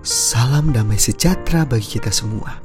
[0.00, 2.56] Salam damai sejahtera bagi kita semua.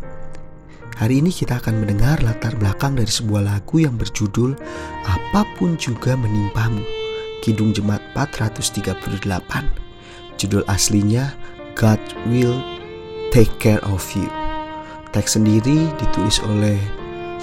[0.95, 4.55] Hari ini kita akan mendengar latar belakang dari sebuah lagu yang berjudul
[5.03, 6.79] Apa pun Juga Menimpamu.
[7.43, 9.27] Kidung Jemaat 438.
[10.39, 11.35] Judul aslinya
[11.75, 11.99] God
[12.31, 12.55] Will
[13.35, 14.31] Take Care of You.
[15.11, 16.79] Teks sendiri ditulis oleh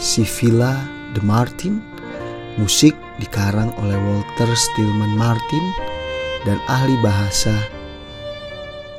[0.01, 1.85] Sivilla de Martin,
[2.57, 5.65] musik dikarang oleh Walter Stillman Martin,
[6.49, 7.53] dan ahli bahasa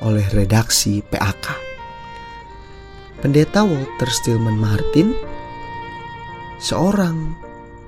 [0.03, 1.45] oleh redaksi PAK.
[3.23, 5.15] Pendeta Walter Stillman Martin,
[6.59, 7.31] seorang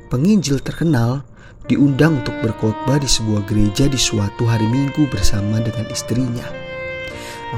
[0.08, 1.28] penginjil terkenal,
[1.68, 6.48] diundang untuk berkhotbah di sebuah gereja di suatu hari Minggu bersama dengan istrinya.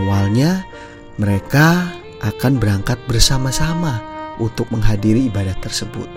[0.02, 0.66] Awalnya,
[1.22, 1.94] mereka
[2.26, 4.02] akan berangkat bersama-sama
[4.42, 6.10] untuk menghadiri ibadah tersebut.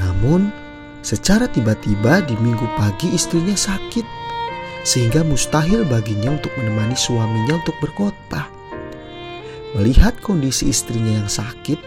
[0.00, 0.48] Namun,
[1.04, 4.31] secara tiba-tiba di minggu pagi istrinya sakit
[4.82, 8.50] sehingga mustahil baginya untuk menemani suaminya untuk berkota.
[9.78, 11.80] Melihat kondisi istrinya yang sakit,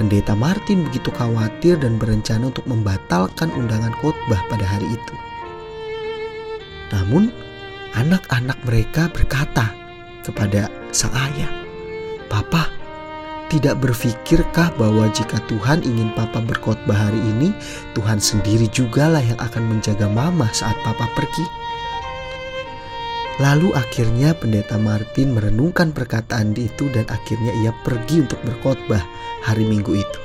[0.00, 5.14] pendeta Martin begitu khawatir dan berencana untuk membatalkan undangan khotbah pada hari itu.
[6.92, 7.30] Namun,
[7.94, 9.70] anak-anak mereka berkata
[10.26, 11.48] kepada sang ayah,
[12.26, 12.68] "Papa,
[13.52, 17.52] tidak berpikirkah bahwa jika Tuhan ingin Papa berkhotbah hari ini,
[17.92, 21.61] Tuhan sendiri jugalah yang akan menjaga Mama saat Papa pergi?"
[23.40, 29.00] Lalu akhirnya pendeta Martin merenungkan perkataan itu dan akhirnya ia pergi untuk berkhotbah
[29.40, 30.20] hari Minggu itu.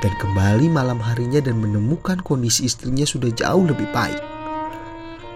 [0.00, 4.16] Dan kembali malam harinya dan menemukan kondisi istrinya sudah jauh lebih baik.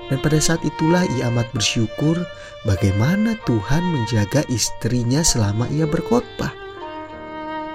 [0.08, 2.16] Dan pada saat itulah ia amat bersyukur
[2.64, 6.52] bagaimana Tuhan menjaga istrinya selama ia berkhotbah.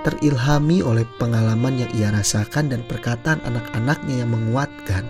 [0.02, 5.05] Terilhami oleh pengalaman yang ia rasakan dan perkataan anak-anaknya yang menguatkan,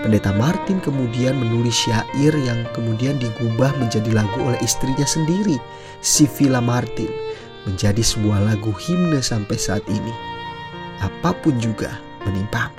[0.00, 5.60] Pendeta Martin kemudian menulis syair yang kemudian digubah menjadi lagu oleh istrinya sendiri,
[6.00, 7.12] Sivila Martin,
[7.68, 10.14] menjadi sebuah lagu himne sampai saat ini.
[11.04, 12.72] Apa pun juga menimpa.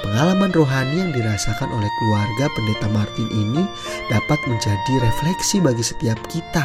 [0.00, 3.62] Pengalaman rohani yang dirasakan oleh keluarga pendeta Martin ini
[4.08, 6.64] dapat menjadi refleksi bagi setiap kita.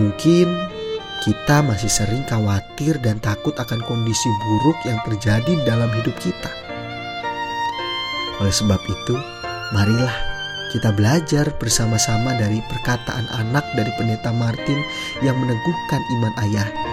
[0.00, 0.48] Mungkin
[1.28, 6.67] kita masih sering khawatir dan takut akan kondisi buruk yang terjadi dalam hidup kita
[8.38, 9.14] oleh sebab itu,
[9.74, 10.14] marilah
[10.68, 14.78] kita belajar bersama-sama dari perkataan anak dari pendeta Martin
[15.24, 16.92] yang meneguhkan iman ayahnya.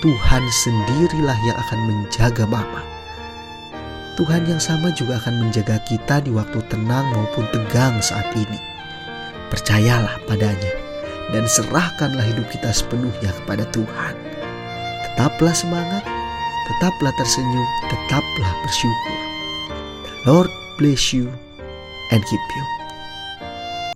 [0.00, 2.82] Tuhan sendirilah yang akan menjaga Bapa.
[4.16, 8.60] Tuhan yang sama juga akan menjaga kita di waktu tenang maupun tegang saat ini.
[9.48, 10.72] Percayalah padanya
[11.32, 14.14] dan serahkanlah hidup kita sepenuhnya kepada Tuhan.
[15.08, 16.04] Tetaplah semangat,
[16.68, 19.18] tetaplah tersenyum, tetaplah bersyukur.
[20.28, 21.30] Lord bless you
[22.10, 22.79] and keep you.